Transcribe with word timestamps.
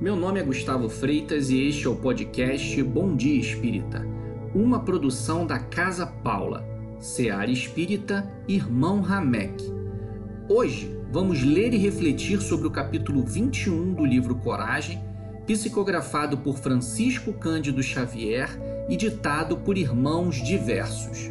Meu 0.00 0.14
nome 0.14 0.38
é 0.38 0.44
Gustavo 0.44 0.88
Freitas 0.88 1.50
e 1.50 1.66
este 1.66 1.88
é 1.88 1.90
o 1.90 1.96
podcast 1.96 2.80
Bom 2.84 3.16
Dia 3.16 3.40
Espírita, 3.40 4.06
uma 4.54 4.78
produção 4.78 5.44
da 5.44 5.58
Casa 5.58 6.06
Paula, 6.06 6.64
Seara 7.00 7.50
Espírita, 7.50 8.30
Irmão 8.46 9.00
Ramek. 9.00 9.60
Hoje 10.48 10.96
vamos 11.10 11.42
ler 11.42 11.74
e 11.74 11.78
refletir 11.78 12.40
sobre 12.40 12.68
o 12.68 12.70
capítulo 12.70 13.24
21 13.24 13.92
do 13.94 14.04
livro 14.04 14.36
Coragem, 14.36 15.02
psicografado 15.48 16.38
por 16.38 16.56
Francisco 16.56 17.32
Cândido 17.32 17.82
Xavier 17.82 18.48
e 18.88 18.96
ditado 18.96 19.56
por 19.56 19.76
irmãos 19.76 20.36
diversos. 20.36 21.28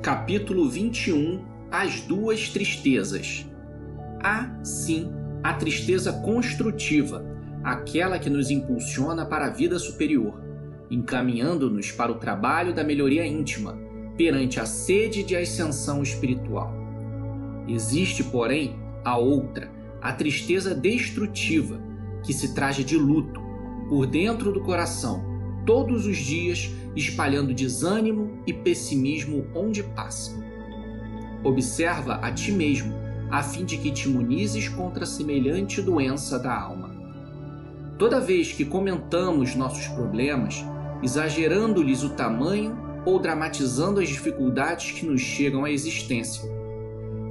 Capítulo 0.00 0.70
21 0.70 1.44
As 1.68 2.00
Duas 2.02 2.48
Tristezas. 2.48 3.44
Há, 4.22 4.56
sim, 4.62 5.19
a 5.42 5.54
tristeza 5.54 6.12
construtiva, 6.12 7.24
aquela 7.62 8.18
que 8.18 8.30
nos 8.30 8.50
impulsiona 8.50 9.24
para 9.24 9.46
a 9.46 9.50
vida 9.50 9.78
superior, 9.78 10.40
encaminhando-nos 10.90 11.92
para 11.92 12.12
o 12.12 12.16
trabalho 12.16 12.74
da 12.74 12.84
melhoria 12.84 13.26
íntima, 13.26 13.78
perante 14.16 14.60
a 14.60 14.66
sede 14.66 15.22
de 15.22 15.36
ascensão 15.36 16.02
espiritual. 16.02 16.74
Existe, 17.66 18.24
porém, 18.24 18.78
a 19.04 19.16
outra, 19.16 19.70
a 20.00 20.12
tristeza 20.12 20.74
destrutiva, 20.74 21.80
que 22.24 22.32
se 22.32 22.54
traja 22.54 22.84
de 22.84 22.96
luto, 22.96 23.40
por 23.88 24.06
dentro 24.06 24.52
do 24.52 24.60
coração, 24.62 25.24
todos 25.64 26.06
os 26.06 26.16
dias, 26.16 26.70
espalhando 26.94 27.54
desânimo 27.54 28.42
e 28.46 28.52
pessimismo 28.52 29.46
onde 29.54 29.82
passa. 29.82 30.38
Observa 31.42 32.14
a 32.16 32.30
ti 32.30 32.52
mesmo, 32.52 32.92
a 33.30 33.42
fim 33.42 33.64
de 33.64 33.76
que 33.76 33.90
te 33.90 34.08
imunizes 34.08 34.68
contra 34.68 35.06
semelhante 35.06 35.80
doença 35.80 36.38
da 36.38 36.58
alma. 36.58 36.90
Toda 37.98 38.18
vez 38.18 38.52
que 38.52 38.64
comentamos 38.64 39.54
nossos 39.54 39.86
problemas, 39.88 40.64
exagerando-lhes 41.02 42.02
o 42.02 42.10
tamanho 42.10 42.76
ou 43.04 43.18
dramatizando 43.18 44.00
as 44.00 44.08
dificuldades 44.08 44.92
que 44.92 45.06
nos 45.06 45.20
chegam 45.20 45.64
à 45.64 45.70
existência, 45.70 46.42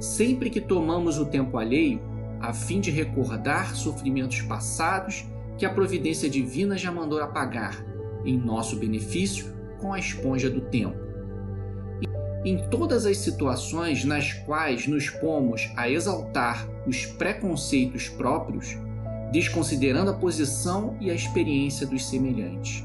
sempre 0.00 0.48
que 0.48 0.60
tomamos 0.60 1.18
o 1.18 1.26
tempo 1.26 1.58
alheio, 1.58 2.00
a 2.40 2.52
fim 2.52 2.80
de 2.80 2.90
recordar 2.90 3.76
sofrimentos 3.76 4.40
passados 4.42 5.26
que 5.58 5.66
a 5.66 5.70
providência 5.70 6.30
divina 6.30 6.78
já 6.78 6.90
mandou 6.90 7.20
apagar, 7.20 7.84
em 8.24 8.38
nosso 8.38 8.76
benefício, 8.76 9.52
com 9.78 9.92
a 9.92 9.98
esponja 9.98 10.48
do 10.48 10.62
tempo. 10.62 11.09
Em 12.44 12.56
todas 12.70 13.04
as 13.04 13.18
situações 13.18 14.04
nas 14.04 14.32
quais 14.32 14.86
nos 14.86 15.10
pomos 15.10 15.70
a 15.76 15.90
exaltar 15.90 16.66
os 16.86 17.04
preconceitos 17.04 18.08
próprios, 18.08 18.78
desconsiderando 19.30 20.10
a 20.10 20.14
posição 20.14 20.96
e 21.00 21.10
a 21.10 21.14
experiência 21.14 21.86
dos 21.86 22.08
semelhantes. 22.08 22.84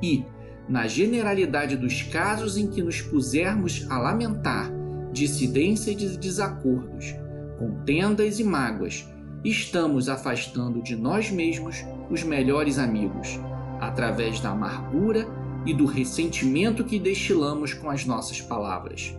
E, 0.00 0.24
na 0.68 0.86
generalidade 0.86 1.76
dos 1.76 2.02
casos 2.02 2.56
em 2.56 2.68
que 2.68 2.82
nos 2.82 3.00
pusermos 3.00 3.86
a 3.90 3.98
lamentar 3.98 4.70
dissidência 5.12 5.94
de 5.94 6.16
desacordos, 6.16 7.14
contendas 7.58 8.38
e 8.38 8.44
mágoas, 8.44 9.08
estamos 9.44 10.08
afastando 10.08 10.82
de 10.82 10.94
nós 10.94 11.30
mesmos 11.30 11.84
os 12.10 12.22
melhores 12.22 12.78
amigos, 12.78 13.40
através 13.80 14.40
da 14.40 14.50
amargura 14.50 15.26
e 15.66 15.74
do 15.74 15.84
ressentimento 15.84 16.84
que 16.84 16.98
destilamos 16.98 17.74
com 17.74 17.90
as 17.90 18.06
nossas 18.06 18.40
palavras. 18.40 19.14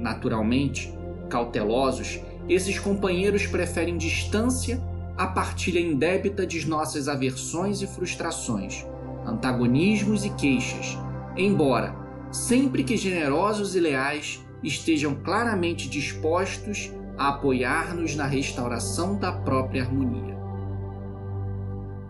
Naturalmente, 0.00 0.92
cautelosos, 1.28 2.18
esses 2.48 2.78
companheiros 2.78 3.46
preferem 3.46 3.96
distância 3.96 4.82
à 5.16 5.26
partilha 5.26 5.80
indébita 5.80 6.46
de 6.46 6.66
nossas 6.66 7.08
aversões 7.08 7.82
e 7.82 7.86
frustrações, 7.86 8.86
antagonismos 9.26 10.24
e 10.24 10.30
queixas, 10.30 10.96
embora, 11.36 11.94
sempre 12.30 12.82
que 12.82 12.96
generosos 12.96 13.74
e 13.76 13.80
leais, 13.80 14.42
estejam 14.62 15.14
claramente 15.14 15.88
dispostos 15.88 16.90
a 17.18 17.28
apoiar-nos 17.28 18.14
na 18.14 18.26
restauração 18.26 19.18
da 19.18 19.32
própria 19.32 19.82
harmonia. 19.82 20.36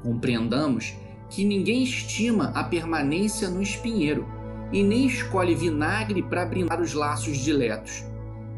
Compreendamos 0.02 0.94
que 1.28 1.44
ninguém 1.44 1.82
estima 1.82 2.52
a 2.54 2.62
permanência 2.64 3.48
no 3.48 3.62
espinheiro 3.62 4.26
e 4.72 4.82
nem 4.82 5.06
escolhe 5.06 5.54
vinagre 5.54 6.22
para 6.22 6.46
brindar 6.46 6.80
os 6.80 6.92
laços 6.92 7.38
diletos. 7.38 8.04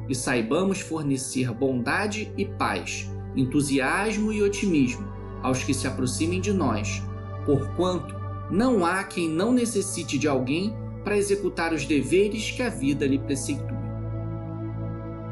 E 0.08 0.14
saibamos 0.14 0.80
fornecer 0.80 1.52
bondade 1.52 2.32
e 2.36 2.44
paz, 2.44 3.10
entusiasmo 3.36 4.32
e 4.32 4.42
otimismo 4.42 5.06
aos 5.42 5.62
que 5.62 5.74
se 5.74 5.86
aproximem 5.86 6.40
de 6.40 6.52
nós, 6.52 7.02
porquanto 7.44 8.16
não 8.50 8.84
há 8.84 9.04
quem 9.04 9.28
não 9.28 9.52
necessite 9.52 10.18
de 10.18 10.26
alguém 10.26 10.74
para 11.04 11.16
executar 11.16 11.72
os 11.72 11.84
deveres 11.84 12.50
que 12.50 12.62
a 12.62 12.68
vida 12.68 13.06
lhe 13.06 13.18
preceitua. 13.18 13.78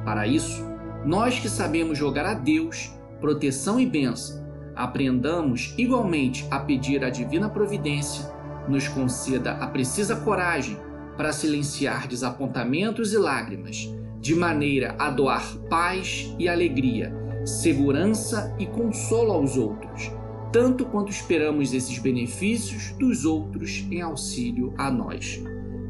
Para 0.05 0.27
isso, 0.27 0.65
nós 1.05 1.39
que 1.39 1.49
sabemos 1.49 1.99
jogar 1.99 2.27
a 2.27 2.35
Deus 2.35 2.93
proteção 3.21 3.81
e 3.81 3.87
bênção, 3.87 4.46
aprendamos 4.77 5.75
igualmente 5.79 6.47
a 6.51 6.61
pedir 6.61 7.03
à 7.03 7.11
divina 7.11 7.49
providência 7.49 8.37
nos 8.69 8.89
conceda 8.89 9.53
a 9.53 9.67
precisa 9.67 10.17
coragem 10.17 10.77
para 11.17 11.33
silenciar 11.33 12.07
desapontamentos 12.07 13.13
e 13.13 13.19
lágrimas, 13.19 13.89
de 14.21 14.35
maneira 14.35 14.95
a 14.99 15.11
doar 15.11 15.57
paz 15.71 16.35
e 16.39 16.49
alegria, 16.49 17.13
segurança 17.45 18.55
e 18.59 18.67
consolo 18.67 19.33
aos 19.33 19.57
outros, 19.57 20.11
tanto 20.53 20.85
quanto 20.87 21.11
esperamos 21.11 21.73
esses 21.73 21.99
benefícios 21.99 22.93
dos 22.99 23.25
outros 23.25 23.87
em 23.91 24.03
auxílio 24.03 24.75
a 24.77 24.91
nós. 24.91 25.43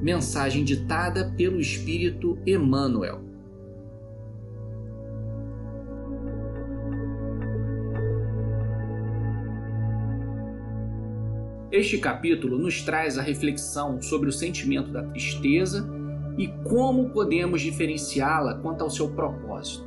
Mensagem 0.02 0.62
ditada 0.64 1.32
pelo 1.36 1.58
Espírito 1.58 2.38
Emmanuel. 2.46 3.24
Este 11.72 11.98
capítulo 11.98 12.58
nos 12.58 12.80
traz 12.82 13.18
a 13.18 13.22
reflexão 13.22 14.00
sobre 14.00 14.28
o 14.28 14.32
sentimento 14.32 14.92
da 14.92 15.02
tristeza 15.02 15.88
e 16.38 16.46
como 16.62 17.10
podemos 17.10 17.60
diferenciá-la 17.60 18.54
quanto 18.54 18.82
ao 18.82 18.90
seu 18.90 19.10
propósito. 19.10 19.84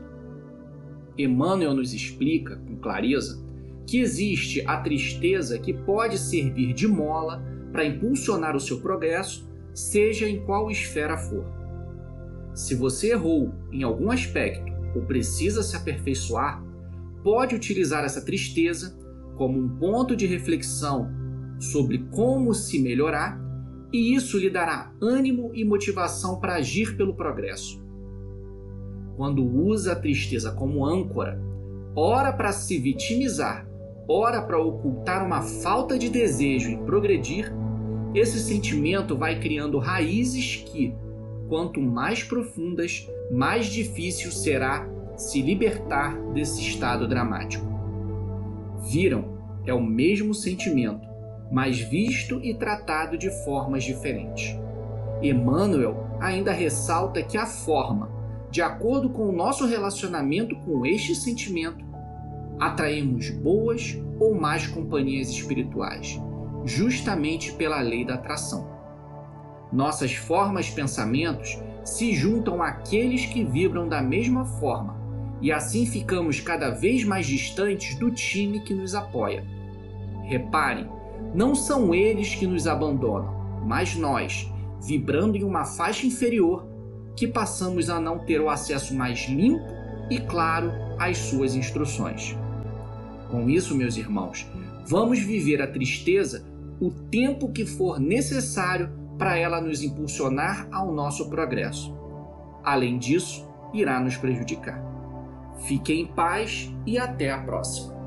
Emmanuel 1.17 1.73
nos 1.73 1.93
explica 1.93 2.57
com 2.57 2.75
clareza 2.75 3.41
que 3.87 3.99
existe 3.99 4.61
a 4.67 4.81
tristeza 4.81 5.57
que 5.57 5.73
pode 5.73 6.17
servir 6.17 6.73
de 6.73 6.85
mola 6.85 7.41
para 7.71 7.85
impulsionar 7.85 8.57
o 8.57 8.59
seu 8.59 8.81
progresso, 8.81 9.49
seja 9.73 10.27
em 10.27 10.43
qual 10.45 10.69
esfera 10.69 11.17
for. 11.17 11.45
Se 12.53 12.75
você 12.75 13.13
errou 13.13 13.53
em 13.71 13.83
algum 13.83 14.11
aspecto 14.11 14.69
ou 14.93 15.03
precisa 15.03 15.63
se 15.63 15.77
aperfeiçoar, 15.77 16.61
pode 17.23 17.55
utilizar 17.55 18.03
essa 18.03 18.23
tristeza 18.23 18.97
como 19.37 19.57
um 19.57 19.69
ponto 19.77 20.13
de 20.13 20.25
reflexão 20.25 21.18
sobre 21.59 21.99
como 22.11 22.53
se 22.53 22.79
melhorar, 22.79 23.39
e 23.91 24.15
isso 24.15 24.37
lhe 24.37 24.49
dará 24.49 24.91
ânimo 25.01 25.51
e 25.53 25.65
motivação 25.65 26.39
para 26.39 26.55
agir 26.55 26.95
pelo 26.95 27.13
progresso. 27.13 27.83
Quando 29.17 29.43
usa 29.43 29.91
a 29.91 29.95
tristeza 29.95 30.51
como 30.51 30.85
âncora, 30.85 31.41
ora 31.95 32.31
para 32.31 32.51
se 32.51 32.77
vitimizar, 32.77 33.67
ora 34.07 34.41
para 34.41 34.59
ocultar 34.59 35.25
uma 35.25 35.41
falta 35.41 35.97
de 35.97 36.09
desejo 36.09 36.69
em 36.69 36.85
progredir, 36.85 37.51
esse 38.15 38.39
sentimento 38.39 39.17
vai 39.17 39.39
criando 39.39 39.77
raízes 39.77 40.63
que, 40.65 40.95
quanto 41.47 41.81
mais 41.81 42.23
profundas, 42.23 43.07
mais 43.31 43.65
difícil 43.67 44.31
será 44.31 44.87
se 45.17 45.41
libertar 45.41 46.17
desse 46.31 46.61
estado 46.61 47.07
dramático. 47.07 47.65
Viram? 48.89 49.37
É 49.65 49.73
o 49.73 49.83
mesmo 49.83 50.33
sentimento, 50.33 51.08
mas 51.51 51.79
visto 51.79 52.39
e 52.43 52.53
tratado 52.53 53.17
de 53.17 53.29
formas 53.43 53.83
diferentes. 53.83 54.55
Emmanuel 55.21 56.07
ainda 56.19 56.51
ressalta 56.51 57.23
que 57.23 57.37
a 57.37 57.45
forma, 57.45 58.09
de 58.51 58.61
acordo 58.61 59.09
com 59.09 59.27
o 59.27 59.31
nosso 59.31 59.65
relacionamento 59.65 60.55
com 60.57 60.85
este 60.85 61.15
sentimento, 61.15 61.85
atraímos 62.59 63.29
boas 63.29 63.97
ou 64.19 64.35
más 64.35 64.67
companhias 64.67 65.29
espirituais, 65.29 66.19
justamente 66.65 67.53
pela 67.53 67.81
lei 67.81 68.05
da 68.05 68.15
atração. 68.15 68.67
Nossas 69.71 70.13
formas 70.13 70.69
pensamentos 70.69 71.57
se 71.83 72.13
juntam 72.13 72.61
àqueles 72.61 73.25
que 73.25 73.43
vibram 73.43 73.87
da 73.87 74.01
mesma 74.01 74.45
forma, 74.45 74.97
e 75.41 75.51
assim 75.51 75.85
ficamos 75.85 76.39
cada 76.39 76.69
vez 76.69 77.03
mais 77.03 77.25
distantes 77.25 77.97
do 77.97 78.11
time 78.11 78.59
que 78.61 78.73
nos 78.73 78.93
apoia. 78.93 79.43
Reparem 80.23 80.98
não 81.33 81.53
são 81.53 81.93
eles 81.93 82.35
que 82.35 82.47
nos 82.47 82.67
abandonam, 82.67 83.61
mas 83.65 83.95
nós, 83.95 84.51
vibrando 84.81 85.37
em 85.37 85.43
uma 85.43 85.65
faixa 85.65 86.05
inferior, 86.05 86.67
que 87.15 87.27
passamos 87.27 87.89
a 87.89 87.99
não 87.99 88.19
ter 88.19 88.39
o 88.39 88.49
acesso 88.49 88.95
mais 88.95 89.27
limpo 89.27 89.65
e 90.09 90.19
claro 90.19 90.71
às 90.97 91.17
suas 91.17 91.55
instruções. 91.55 92.35
Com 93.29 93.49
isso, 93.49 93.75
meus 93.75 93.97
irmãos, 93.97 94.47
vamos 94.87 95.19
viver 95.19 95.61
a 95.61 95.67
tristeza 95.67 96.45
o 96.79 96.89
tempo 96.89 97.51
que 97.51 97.65
for 97.65 97.99
necessário 97.99 98.89
para 99.17 99.37
ela 99.37 99.59
nos 99.59 99.83
impulsionar 99.83 100.67
ao 100.71 100.93
nosso 100.93 101.29
progresso. 101.29 101.93
Além 102.63 102.97
disso, 102.97 103.47
irá 103.73 103.99
nos 103.99 104.15
prejudicar. 104.15 104.81
Fiquem 105.67 106.01
em 106.01 106.07
paz 106.07 106.73
e 106.85 106.97
até 106.97 107.29
a 107.31 107.39
próxima. 107.39 107.98